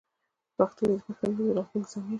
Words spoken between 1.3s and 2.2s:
د راتلونکې ضامن شي.